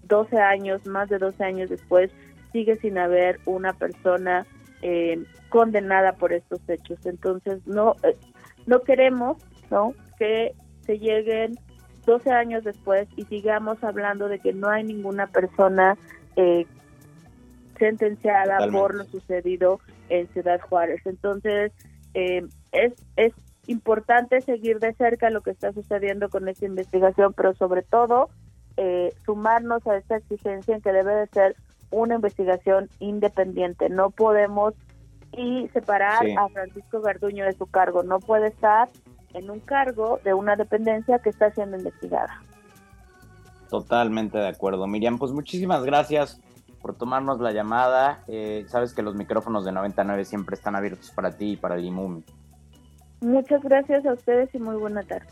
12 0.04 0.38
años 0.38 0.86
más 0.86 1.10
de 1.10 1.18
12 1.18 1.44
años 1.44 1.68
después 1.68 2.10
sigue 2.50 2.76
sin 2.76 2.96
haber 2.96 3.40
una 3.44 3.74
persona 3.74 4.46
eh, 4.82 5.24
condenada 5.48 6.14
por 6.14 6.32
estos 6.32 6.60
hechos. 6.68 6.98
Entonces, 7.06 7.64
no, 7.66 7.94
eh, 8.02 8.16
no 8.66 8.80
queremos 8.82 9.36
¿no? 9.70 9.94
que 10.18 10.54
se 10.80 10.98
lleguen 10.98 11.54
12 12.04 12.30
años 12.30 12.64
después 12.64 13.08
y 13.16 13.24
sigamos 13.26 13.82
hablando 13.84 14.28
de 14.28 14.40
que 14.40 14.52
no 14.52 14.68
hay 14.68 14.82
ninguna 14.82 15.28
persona 15.28 15.96
eh, 16.34 16.66
sentenciada 17.78 18.58
por 18.72 18.96
lo 18.96 19.04
sucedido 19.04 19.78
en 20.08 20.26
Ciudad 20.32 20.60
Juárez. 20.60 21.00
Entonces, 21.04 21.72
es, 22.12 22.92
es 23.16 23.32
importante 23.66 24.40
seguir 24.40 24.80
de 24.80 24.92
cerca 24.94 25.30
lo 25.30 25.42
que 25.42 25.50
está 25.50 25.72
sucediendo 25.72 26.28
con 26.28 26.48
esta 26.48 26.66
investigación, 26.66 27.32
pero 27.34 27.54
sobre 27.54 27.82
todo 27.82 28.30
sumarnos 29.24 29.86
a 29.86 29.96
esta 29.96 30.16
exigencia 30.16 30.74
en 30.74 30.82
que 30.82 30.92
debe 30.92 31.14
de 31.14 31.26
ser 31.28 31.56
una 31.92 32.16
investigación 32.16 32.88
independiente. 32.98 33.88
No 33.88 34.10
podemos 34.10 34.74
y 35.36 35.68
separar 35.68 36.26
a 36.36 36.48
Francisco 36.48 37.00
Garduño 37.00 37.44
de 37.44 37.52
su 37.52 37.66
cargo. 37.66 38.02
No 38.02 38.18
puede 38.18 38.48
estar 38.48 38.88
en 39.34 39.50
un 39.50 39.60
cargo 39.60 40.20
de 40.24 40.34
una 40.34 40.56
dependencia 40.56 41.18
que 41.20 41.30
está 41.30 41.50
siendo 41.52 41.76
investigada. 41.76 42.42
Totalmente 43.70 44.36
de 44.36 44.48
acuerdo. 44.48 44.86
Miriam, 44.86 45.18
pues 45.18 45.32
muchísimas 45.32 45.84
gracias 45.84 46.40
por 46.82 46.94
tomarnos 46.94 47.40
la 47.40 47.52
llamada. 47.52 48.24
Eh, 48.28 48.66
sabes 48.68 48.92
que 48.92 49.02
los 49.02 49.14
micrófonos 49.14 49.64
de 49.64 49.72
99 49.72 50.24
siempre 50.24 50.54
están 50.54 50.76
abiertos 50.76 51.10
para 51.12 51.30
ti 51.36 51.52
y 51.52 51.56
para 51.56 51.76
el 51.76 51.84
IMUM. 51.84 52.22
Muchas 53.22 53.62
gracias 53.62 54.04
a 54.04 54.12
ustedes 54.12 54.54
y 54.54 54.58
muy 54.58 54.76
buena 54.76 55.02
tarde. 55.04 55.28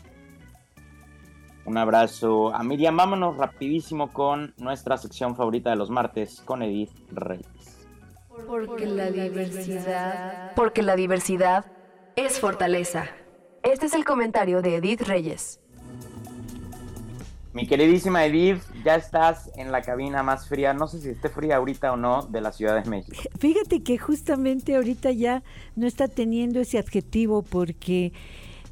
Un 1.65 1.77
abrazo 1.77 2.53
a 2.53 2.63
Miriam. 2.63 2.97
Vámonos 2.97 3.37
rapidísimo 3.37 4.11
con 4.11 4.53
nuestra 4.57 4.97
sección 4.97 5.35
favorita 5.35 5.69
de 5.69 5.75
los 5.75 5.89
martes 5.89 6.41
con 6.43 6.61
Edith 6.63 6.91
Reyes. 7.11 7.87
Porque 8.47 8.85
la 8.87 9.11
diversidad. 9.11 10.53
Porque 10.55 10.81
la 10.81 10.95
diversidad 10.95 11.65
es 12.15 12.39
fortaleza. 12.39 13.05
Este 13.63 13.85
es 13.85 13.93
el 13.93 14.05
comentario 14.05 14.61
de 14.61 14.77
Edith 14.77 15.01
Reyes. 15.01 15.59
Mi 17.53 17.67
queridísima 17.67 18.25
Edith, 18.25 18.61
ya 18.85 18.95
estás 18.95 19.51
en 19.57 19.73
la 19.73 19.81
cabina 19.81 20.23
más 20.23 20.47
fría, 20.47 20.73
no 20.73 20.87
sé 20.87 21.01
si 21.01 21.09
esté 21.09 21.27
fría 21.27 21.57
ahorita 21.57 21.91
o 21.91 21.97
no, 21.97 22.21
de 22.23 22.39
la 22.39 22.53
Ciudad 22.53 22.81
de 22.81 22.89
México. 22.89 23.17
Fíjate 23.39 23.83
que 23.83 23.97
justamente 23.97 24.77
ahorita 24.77 25.11
ya 25.11 25.43
no 25.75 25.85
está 25.85 26.07
teniendo 26.07 26.61
ese 26.61 26.79
adjetivo 26.79 27.41
porque 27.41 28.13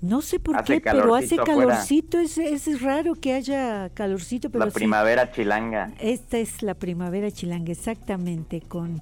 no 0.02 0.22
sé 0.22 0.40
por 0.40 0.64
qué, 0.64 0.82
pero 0.82 1.16
hace 1.16 1.38
calorcito, 1.38 2.20
es, 2.20 2.38
es, 2.38 2.82
raro 2.82 3.16
que 3.16 3.34
haya 3.34 3.90
calorcito. 3.94 4.50
Pero 4.50 4.66
la 4.66 4.72
primavera 4.72 5.32
chilanga. 5.32 5.94
Esta 6.00 6.38
es 6.38 6.62
la 6.62 6.74
primavera 6.74 7.32
chilanga, 7.32 7.72
exactamente, 7.72 8.62
con 8.62 9.02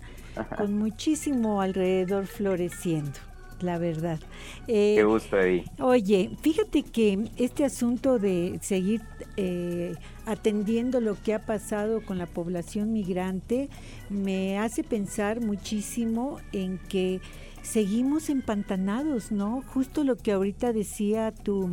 con 0.56 0.78
muchísimo 0.78 1.62
alrededor 1.62 2.28
floreciendo 2.28 3.20
la 3.62 3.80
verdad. 3.80 4.20
Eh, 4.68 4.94
Qué 4.98 5.04
gusto, 5.04 5.40
Eddie. 5.40 5.66
Oye, 5.80 6.30
fíjate 6.42 6.84
que 6.84 7.28
este 7.38 7.66
asunto 7.66 8.20
de 8.20 8.60
seguir 8.62 9.02
eh, 9.36 9.96
atendiendo 10.28 11.02
lo 11.02 11.20
que 11.20 11.34
ha 11.34 11.40
pasado 11.40 12.02
con 12.02 12.20
la 12.20 12.28
población 12.28 12.94
migrante 12.94 13.70
me 14.10 14.60
hace 14.60 14.84
pensar 14.84 15.42
muchísimo 15.42 16.40
en 16.52 16.78
que 16.78 17.20
seguimos 17.68 18.30
empantanados, 18.30 19.32
¿no? 19.32 19.62
Justo 19.74 20.04
lo 20.04 20.16
que 20.16 20.32
ahorita 20.32 20.74
decía 20.74 21.32
tu, 21.32 21.70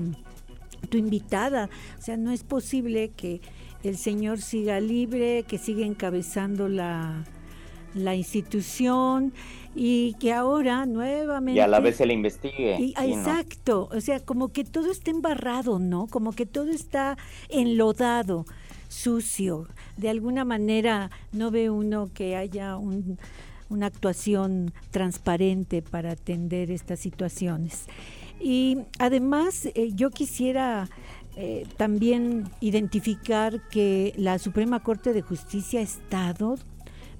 tu 0.91 0.99
invitada. 0.99 1.69
O 1.99 2.03
sea, 2.03 2.17
no 2.17 2.31
es 2.31 2.43
posible 2.43 3.11
que 3.17 3.41
el 3.83 3.97
señor 3.97 4.41
siga 4.41 4.81
libre, 4.81 5.45
que 5.47 5.59
siga 5.59 5.87
encabezando 5.87 6.69
la 6.69 7.25
la 7.95 8.15
institución 8.15 9.33
y 9.75 10.15
que 10.15 10.33
ahora 10.33 10.85
nuevamente... 10.87 11.59
Y 11.59 11.61
a 11.61 11.69
la 11.69 11.81
vez 11.81 11.97
se 11.97 12.07
le 12.07 12.13
investigue. 12.13 12.93
exacto, 13.01 13.89
o 13.93 14.01
sea, 14.01 14.21
como 14.21 14.49
que 14.49 14.65
todo 14.65 14.91
está 14.91 15.11
embarrado, 15.11 15.79
¿no? 15.79 16.07
Como 16.09 16.33
que 16.33 16.47
todo 16.47 16.71
está 16.71 17.17
enlodado, 17.49 18.45
sucio. 18.89 19.69
De 19.97 20.11
alguna 20.11 20.45
manera 20.45 21.11
no 21.33 21.51
ve 21.51 21.71
uno 21.71 22.11
que 22.13 22.37
haya 22.37 22.77
una 23.69 23.87
actuación 23.87 24.73
transparente 24.91 25.83
para 25.83 26.13
atender 26.13 26.71
estas 26.71 27.01
situaciones. 27.01 27.87
Y 28.41 28.79
además 28.99 29.67
eh, 29.75 29.91
yo 29.95 30.11
quisiera 30.11 30.89
eh, 31.37 31.67
también 31.77 32.49
identificar 32.61 33.61
que 33.69 34.13
la 34.17 34.39
Suprema 34.39 34.81
Corte 34.81 35.13
de 35.13 35.23
Justicia 35.23 35.81
ha 35.81 35.83
estado 35.83 36.57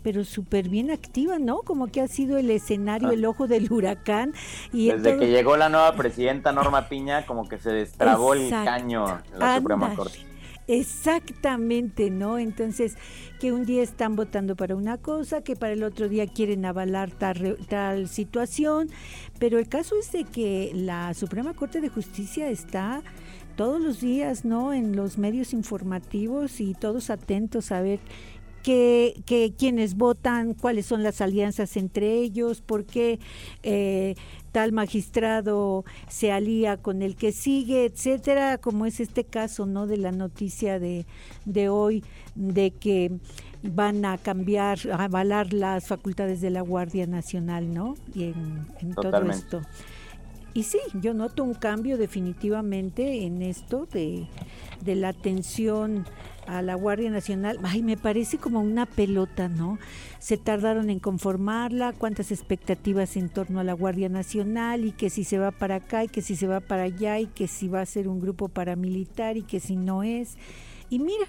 pero 0.05 0.23
súper 0.23 0.69
bien 0.69 0.91
activa, 0.91 1.39
¿no? 1.39 1.61
Como 1.63 1.87
que 1.87 2.03
ha 2.03 2.09
sido 2.09 2.37
el 2.37 2.51
escenario, 2.51 3.11
el 3.11 3.25
ojo 3.25 3.47
del 3.47 3.73
huracán. 3.73 4.35
Y 4.71 4.91
Desde 4.91 5.19
que 5.19 5.29
llegó 5.29 5.57
la 5.57 5.71
nueva 5.71 5.95
presidenta 5.97 6.53
Norma 6.53 6.91
Piña, 6.91 7.25
como 7.25 7.49
que 7.49 7.59
se 7.59 7.71
destrabó 7.71 8.35
el 8.35 8.51
caño 8.51 9.23
la 9.39 9.57
Suprema 9.57 9.95
Corte. 9.95 10.34
Exactamente, 10.67 12.11
¿no? 12.11 12.39
Entonces, 12.39 12.97
que 13.39 13.53
un 13.53 13.67
día 13.67 13.83
están 13.83 14.17
votando 14.17 14.57
para 14.57 14.75
una 14.77 14.97
cosa, 14.97 15.43
que 15.43 15.57
para 15.57 15.75
el 15.75 15.83
otro 15.83 16.09
día 16.09 16.27
quieren 16.27 16.65
avalar 16.65 17.11
tal, 17.11 17.59
tal 17.69 18.09
situación, 18.09 18.89
pero 19.39 19.59
el 19.59 19.69
caso 19.69 19.95
es 20.01 20.11
de 20.13 20.25
que 20.25 20.71
la 20.75 21.13
Suprema 21.13 21.53
Corte 21.53 21.83
de 21.83 21.91
Justicia 21.91 22.49
está 22.49 23.03
todos 23.57 23.81
los 23.81 24.01
días, 24.01 24.45
¿no? 24.47 24.73
En 24.73 24.97
los 24.97 25.19
medios 25.19 25.53
informativos 25.53 26.61
y 26.61 26.75
todos 26.75 27.11
atentos 27.11 27.71
a 27.71 27.83
ver 27.83 28.01
que, 28.65 29.23
que 29.27 29.53
quienes 29.57 29.95
votan, 29.95 30.55
cuáles 30.55 30.87
son 30.87 31.03
las 31.03 31.21
alianzas 31.21 31.77
entre 31.77 32.15
ellos, 32.15 32.63
por 32.63 32.87
qué 32.87 33.21
eh, 33.63 34.15
tal 34.53 34.73
magistrado 34.73 35.85
se 36.09 36.33
alía 36.33 36.79
con 36.79 37.03
el 37.03 37.15
que 37.15 37.31
sigue, 37.31 37.85
etcétera, 37.85 38.57
como 38.57 38.87
es 38.87 39.01
este 39.01 39.25
caso, 39.25 39.67
¿no? 39.67 39.87
De 39.87 39.99
la 39.99 40.13
noticia 40.13 40.79
de, 40.79 41.05
de 41.45 41.69
hoy, 41.69 42.03
de 42.35 42.71
que 42.71 43.13
van 43.63 44.07
a 44.07 44.17
cambiar, 44.17 44.79
a 44.91 45.05
avalar 45.05 45.53
las 45.53 45.87
facultades 45.87 46.41
de 46.41 46.49
la 46.49 46.63
Guardia 46.63 47.07
Nacional, 47.07 47.73
¿no? 47.73 47.97
Y 48.15 48.25
en, 48.25 48.95
todo 48.95 49.31
esto. 49.31 49.61
Y 50.55 50.63
sí, 50.63 50.79
yo 50.95 51.15
noto 51.15 51.43
un 51.43 51.55
cambio 51.55 51.99
definitivamente 51.99 53.25
en 53.25 53.43
esto 53.43 53.87
de, 53.93 54.29
de 54.85 54.95
la 54.95 55.09
atención 55.09 56.07
a 56.47 56.63
la 56.63 56.75
Guardia 56.75 57.11
Nacional, 57.11 57.59
ay, 57.65 57.83
me 57.83 57.97
parece 57.97 58.39
como 58.39 58.61
una 58.61 58.87
pelota, 58.87 59.49
¿no? 59.49 59.79
Se 60.21 60.37
tardaron 60.37 60.91
en 60.91 61.01
conformarla, 61.01 61.93
cuántas 61.93 62.31
expectativas 62.31 63.17
en 63.17 63.31
torno 63.31 63.61
a 63.61 63.65
la 63.65 63.73
Guardia 63.73 64.09
Nacional 64.09 64.85
y 64.85 64.93
que 64.93 65.11
si 65.11 65.25
se 65.25 65.39
va 65.39 65.51
para 65.51 65.77
acá 65.77 66.05
y 66.05 66.09
que 66.09 66.23
si 66.23 66.37
se 66.37 66.47
va 66.47 66.61
para 66.61 66.85
allá 66.85 67.19
y 67.19 67.27
que 67.27 67.49
si 67.49 67.67
va 67.67 67.81
a 67.81 67.87
ser 67.87 68.09
un 68.09 68.21
grupo 68.21 68.49
paramilitar 68.49 69.37
y 69.37 69.43
que 69.43 69.59
si 69.59 69.75
no 69.75 70.03
es. 70.03 70.37
Y 70.89 70.99
mira, 70.99 71.27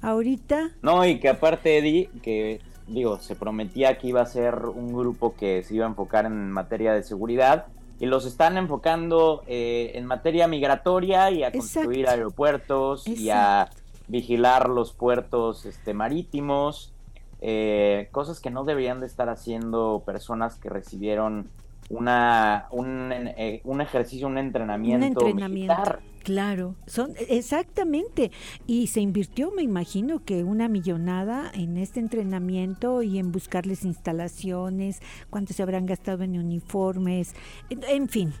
ahorita... 0.00 0.72
No, 0.82 1.06
y 1.06 1.20
que 1.20 1.28
aparte, 1.28 1.78
Eddie, 1.78 2.10
que 2.22 2.60
digo, 2.88 3.18
se 3.18 3.36
prometía 3.36 3.98
que 3.98 4.08
iba 4.08 4.22
a 4.22 4.26
ser 4.26 4.54
un 4.66 4.88
grupo 4.88 5.34
que 5.34 5.62
se 5.62 5.74
iba 5.74 5.86
a 5.86 5.88
enfocar 5.88 6.26
en 6.26 6.50
materia 6.50 6.92
de 6.92 7.02
seguridad 7.02 7.66
y 7.98 8.06
los 8.06 8.26
están 8.26 8.58
enfocando 8.58 9.42
eh, 9.46 9.92
en 9.94 10.06
materia 10.06 10.48
migratoria 10.48 11.30
y 11.30 11.44
a 11.44 11.52
construir 11.52 12.08
aeropuertos 12.08 13.06
y 13.06 13.30
a 13.30 13.70
vigilar 14.08 14.68
los 14.68 14.92
puertos 14.92 15.64
este, 15.66 15.94
marítimos, 15.94 16.92
eh, 17.40 18.08
cosas 18.12 18.40
que 18.40 18.50
no 18.50 18.64
deberían 18.64 19.00
de 19.00 19.06
estar 19.06 19.28
haciendo 19.28 20.02
personas 20.04 20.56
que 20.56 20.68
recibieron 20.68 21.48
una, 21.90 22.66
un, 22.70 23.10
eh, 23.12 23.60
un 23.64 23.80
ejercicio, 23.80 24.26
un 24.26 24.38
entrenamiento, 24.38 25.24
un 25.24 25.30
entrenamiento 25.30 25.74
militar. 25.74 26.00
Claro, 26.26 26.74
son 26.88 27.12
exactamente. 27.28 28.32
Y 28.66 28.88
se 28.88 29.00
invirtió, 29.00 29.52
me 29.52 29.62
imagino, 29.62 30.24
que 30.24 30.42
una 30.42 30.66
millonada 30.66 31.52
en 31.54 31.76
este 31.76 32.00
entrenamiento 32.00 33.02
y 33.02 33.20
en 33.20 33.30
buscarles 33.30 33.84
instalaciones, 33.84 35.00
cuánto 35.30 35.54
se 35.54 35.62
habrán 35.62 35.86
gastado 35.86 36.24
en 36.24 36.36
uniformes, 36.36 37.32
en 37.70 38.08
fin. 38.08 38.32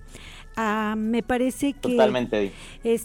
Ah, 0.56 0.96
me 0.98 1.22
parece 1.22 1.74
que... 1.74 1.90
Totalmente. 1.90 2.50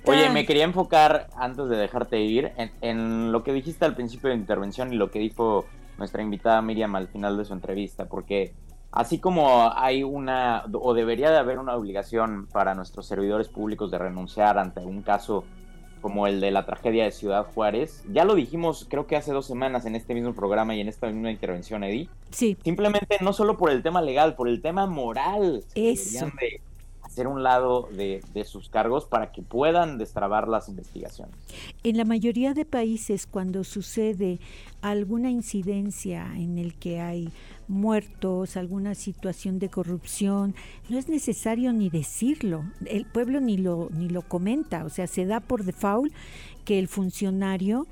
Oye, 0.05 0.29
me 0.31 0.47
quería 0.47 0.63
enfocar, 0.63 1.29
antes 1.35 1.69
de 1.69 1.75
dejarte 1.75 2.19
ir, 2.21 2.51
en, 2.81 3.31
lo 3.31 3.43
que 3.43 3.53
dijiste 3.53 3.85
al 3.85 3.93
principio 3.93 4.29
de 4.29 4.35
la 4.35 4.41
intervención 4.41 4.91
y 4.91 4.95
lo 4.95 5.11
que 5.11 5.19
dijo 5.19 5.67
nuestra 5.99 6.23
invitada 6.23 6.59
Miriam 6.63 6.95
al 6.95 7.07
final 7.07 7.37
de 7.37 7.45
su 7.45 7.53
entrevista, 7.53 8.05
porque 8.05 8.53
así 8.91 9.19
como 9.19 9.71
hay 9.75 10.03
una, 10.03 10.65
o 10.73 10.93
debería 10.93 11.31
de 11.31 11.37
haber 11.37 11.59
una 11.59 11.75
obligación 11.75 12.47
para 12.51 12.75
nuestros 12.75 13.05
servidores 13.05 13.47
públicos 13.47 13.91
de 13.91 13.97
renunciar 13.97 14.57
ante 14.57 14.81
un 14.81 15.01
caso 15.01 15.45
como 16.01 16.27
el 16.27 16.41
de 16.41 16.51
la 16.51 16.65
tragedia 16.65 17.03
de 17.05 17.11
Ciudad 17.11 17.45
Juárez. 17.53 18.03
Ya 18.11 18.25
lo 18.25 18.35
dijimos, 18.35 18.87
creo 18.89 19.07
que 19.07 19.15
hace 19.15 19.31
dos 19.31 19.45
semanas 19.45 19.85
en 19.85 19.95
este 19.95 20.13
mismo 20.13 20.33
programa 20.33 20.75
y 20.75 20.81
en 20.81 20.89
esta 20.89 21.07
misma 21.07 21.31
intervención, 21.31 21.83
Eddie. 21.83 22.09
Sí. 22.31 22.57
Simplemente 22.63 23.17
no 23.21 23.33
solo 23.33 23.57
por 23.57 23.69
el 23.69 23.83
tema 23.83 24.01
legal, 24.01 24.35
por 24.35 24.49
el 24.49 24.61
tema 24.61 24.87
moral. 24.87 25.63
Eso. 25.75 26.25
De 26.39 26.59
hacer 27.03 27.27
un 27.27 27.43
lado 27.43 27.89
de, 27.91 28.23
de, 28.33 28.43
sus 28.45 28.69
cargos 28.69 29.05
para 29.05 29.31
que 29.31 29.41
puedan 29.41 29.97
destrabar 29.97 30.47
las 30.47 30.69
investigaciones. 30.69 31.35
En 31.83 31.97
la 31.97 32.05
mayoría 32.05 32.53
de 32.53 32.65
países, 32.65 33.27
cuando 33.27 33.63
sucede 33.63 34.39
alguna 34.81 35.29
incidencia 35.29 36.25
en 36.35 36.57
el 36.57 36.73
que 36.75 37.01
hay 37.01 37.29
muertos, 37.71 38.57
alguna 38.57 38.93
situación 38.93 39.57
de 39.57 39.69
corrupción, 39.69 40.53
no 40.89 40.99
es 40.99 41.09
necesario 41.09 41.73
ni 41.73 41.89
decirlo, 41.89 42.63
el 42.85 43.05
pueblo 43.05 43.39
ni 43.39 43.57
lo, 43.57 43.89
ni 43.91 44.09
lo 44.09 44.21
comenta, 44.21 44.85
o 44.85 44.89
sea, 44.89 45.07
se 45.07 45.25
da 45.25 45.39
por 45.39 45.63
default 45.63 46.13
que 46.65 46.77
el 46.77 46.87
funcionario 46.87 47.87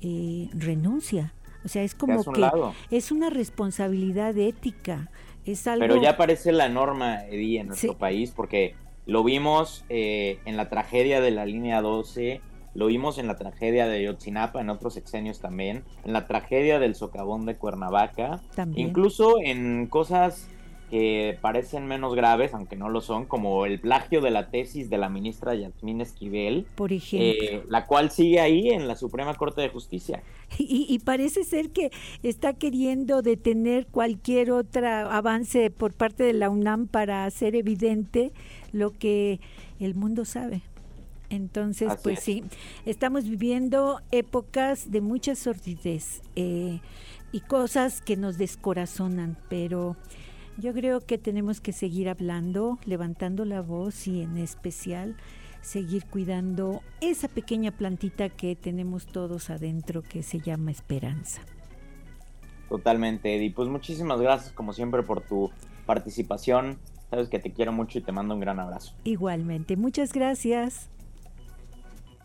eh, 0.00 0.48
renuncia. 0.52 1.34
O 1.64 1.68
sea, 1.68 1.82
es 1.82 1.94
como 1.94 2.24
que 2.24 2.40
lado. 2.40 2.74
es 2.90 3.10
una 3.12 3.30
responsabilidad 3.30 4.36
ética. 4.38 5.10
Es 5.44 5.66
algo... 5.66 5.86
Pero 5.86 6.00
ya 6.00 6.16
parece 6.16 6.52
la 6.52 6.68
norma, 6.68 7.24
Eddie, 7.26 7.60
en 7.60 7.68
nuestro 7.68 7.92
sí. 7.92 7.98
país, 7.98 8.32
porque 8.34 8.74
lo 9.06 9.24
vimos 9.24 9.84
eh, 9.88 10.38
en 10.44 10.56
la 10.56 10.68
tragedia 10.68 11.20
de 11.20 11.30
la 11.30 11.46
línea 11.46 11.80
12, 11.82 12.40
lo 12.74 12.86
vimos 12.86 13.18
en 13.18 13.26
la 13.26 13.36
tragedia 13.36 13.86
de 13.86 14.02
Yotzinapa, 14.02 14.60
en 14.60 14.70
otros 14.70 14.94
sexenios 14.94 15.40
también, 15.40 15.84
en 16.04 16.12
la 16.12 16.26
tragedia 16.26 16.78
del 16.78 16.94
socavón 16.94 17.46
de 17.46 17.56
Cuernavaca, 17.56 18.40
también. 18.54 18.88
incluso 18.88 19.36
en 19.40 19.86
cosas 19.86 20.48
que 20.90 21.38
parecen 21.40 21.86
menos 21.86 22.14
graves, 22.14 22.54
aunque 22.54 22.76
no 22.76 22.88
lo 22.88 23.00
son, 23.00 23.26
como 23.26 23.66
el 23.66 23.80
plagio 23.80 24.20
de 24.20 24.30
la 24.30 24.50
tesis 24.50 24.88
de 24.88 24.98
la 24.98 25.08
ministra 25.08 25.54
Yasmín 25.54 26.00
Esquivel, 26.00 26.66
por 26.74 26.92
ejemplo, 26.92 27.44
eh, 27.44 27.62
la 27.68 27.86
cual 27.86 28.10
sigue 28.10 28.40
ahí 28.40 28.70
en 28.70 28.88
la 28.88 28.96
Suprema 28.96 29.34
Corte 29.34 29.60
de 29.60 29.68
Justicia. 29.68 30.22
Y, 30.56 30.86
y, 30.88 30.98
parece 31.00 31.44
ser 31.44 31.70
que 31.70 31.90
está 32.22 32.54
queriendo 32.54 33.20
detener 33.20 33.86
cualquier 33.86 34.50
otro 34.50 34.86
avance 34.88 35.70
por 35.70 35.92
parte 35.92 36.24
de 36.24 36.32
la 36.32 36.48
UNAM 36.48 36.86
para 36.86 37.26
hacer 37.26 37.54
evidente 37.54 38.32
lo 38.72 38.92
que 38.92 39.40
el 39.78 39.94
mundo 39.94 40.24
sabe. 40.24 40.62
Entonces, 41.30 41.88
Así 41.90 42.00
pues 42.02 42.18
es. 42.18 42.24
sí, 42.24 42.44
estamos 42.86 43.24
viviendo 43.24 44.00
épocas 44.10 44.90
de 44.90 45.00
mucha 45.00 45.34
sordidez 45.34 46.22
eh, 46.36 46.80
y 47.32 47.40
cosas 47.40 48.00
que 48.00 48.16
nos 48.16 48.38
descorazonan, 48.38 49.36
pero 49.48 49.96
yo 50.56 50.72
creo 50.72 51.00
que 51.00 51.18
tenemos 51.18 51.60
que 51.60 51.72
seguir 51.72 52.08
hablando, 52.08 52.78
levantando 52.84 53.44
la 53.44 53.60
voz 53.60 54.06
y 54.08 54.22
en 54.22 54.38
especial 54.38 55.16
seguir 55.60 56.06
cuidando 56.06 56.82
esa 57.00 57.28
pequeña 57.28 57.70
plantita 57.70 58.28
que 58.28 58.56
tenemos 58.56 59.06
todos 59.06 59.50
adentro 59.50 60.02
que 60.02 60.22
se 60.22 60.40
llama 60.40 60.70
esperanza. 60.70 61.42
Totalmente, 62.68 63.34
Eddie. 63.36 63.50
Pues 63.50 63.68
muchísimas 63.68 64.20
gracias 64.20 64.52
como 64.52 64.72
siempre 64.72 65.02
por 65.02 65.20
tu 65.20 65.50
participación. 65.86 66.78
Sabes 67.10 67.28
que 67.28 67.38
te 67.38 67.52
quiero 67.52 67.72
mucho 67.72 67.98
y 67.98 68.02
te 68.02 68.12
mando 68.12 68.34
un 68.34 68.40
gran 68.40 68.60
abrazo. 68.60 68.92
Igualmente, 69.04 69.76
muchas 69.76 70.12
gracias. 70.12 70.90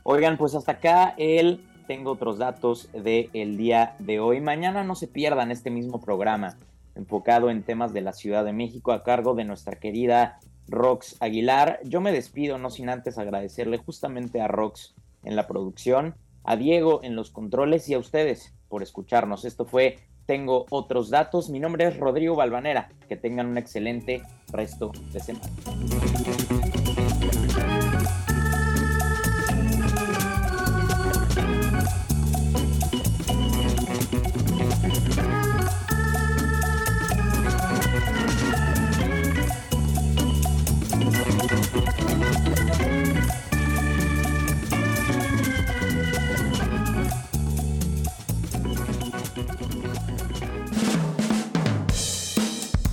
Oigan, 0.06 0.38
pues 0.38 0.54
hasta 0.54 0.74
acá 0.74 1.16
el 1.18 1.64
tengo 1.88 2.12
otros 2.12 2.38
datos 2.38 2.90
del 2.92 3.30
el 3.34 3.56
día 3.56 3.96
de 4.00 4.20
hoy. 4.20 4.42
Mañana 4.42 4.84
no 4.84 4.96
se 4.96 5.08
pierdan 5.08 5.50
este 5.50 5.70
mismo 5.70 6.02
programa 6.02 6.58
enfocado 6.96 7.50
en 7.50 7.64
temas 7.64 7.94
de 7.94 8.02
la 8.02 8.12
Ciudad 8.12 8.44
de 8.44 8.52
México 8.52 8.92
a 8.92 9.04
cargo 9.04 9.34
de 9.34 9.46
nuestra 9.46 9.78
querida 9.78 10.40
Rox 10.68 11.16
Aguilar. 11.22 11.80
Yo 11.86 12.02
me 12.02 12.12
despido 12.12 12.58
no 12.58 12.70
sin 12.70 12.90
antes 12.90 13.18
agradecerle 13.18 13.78
justamente 13.78 14.42
a 14.42 14.50
Rox 14.50 14.94
en 15.24 15.38
la 15.38 15.48
producción, 15.48 16.16
a 16.44 16.58
Diego 16.58 17.00
en 17.04 17.16
los 17.16 17.32
controles 17.32 17.88
y 17.88 17.94
a 17.94 18.00
ustedes 18.00 18.54
por 18.68 18.84
escucharnos. 18.84 19.46
Esto 19.46 19.64
fue 19.66 20.00
Tengo 20.26 20.66
otros 20.70 21.10
datos. 21.10 21.50
Mi 21.50 21.60
nombre 21.60 21.86
es 21.86 21.98
Rodrigo 21.98 22.36
Balvanera. 22.36 22.90
Que 23.08 23.18
tengan 23.18 23.48
un 23.48 23.58
excelente 23.58 24.22
resto 24.52 24.92
de 25.12 25.20
semana. 25.20 25.50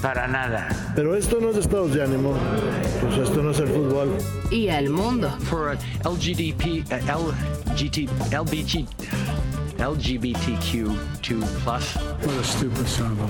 para 0.00 0.26
nada. 0.26 0.68
Pero 0.94 1.14
esto 1.16 1.38
no 1.40 1.50
es 1.50 1.56
estados 1.56 1.94
de 1.94 2.02
ánimo. 2.02 2.34
Pues 3.00 3.18
esto 3.18 3.42
no 3.42 3.50
es 3.50 3.58
el 3.58 3.68
fútbol. 3.68 4.16
Y 4.50 4.68
el 4.68 4.90
mundo. 4.90 5.30
For 5.44 5.76
LGDP, 6.04 6.84
LGT, 6.90 8.08
LBG, 8.32 8.86
LGBTQ2 9.78 11.44
plus. 11.64 11.96
What 11.96 12.38
a 12.40 12.44
stupid 12.44 12.86
son 12.86 13.12
of 13.12 13.20
a 13.20 13.26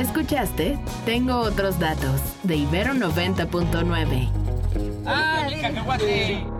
¿Escuchaste? 0.00 0.78
Tengo 1.04 1.36
otros 1.40 1.78
datos 1.78 2.22
de 2.42 2.56
Ibero 2.56 2.94
90.9. 2.94 4.30
¡Ah, 5.04 5.46
mi 5.48 5.60
cacahuate! 5.60 6.59